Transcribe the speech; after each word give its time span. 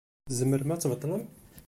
Tzemrem 0.29 0.71
ad 0.73 0.79
tbeṭlem? 0.81 1.23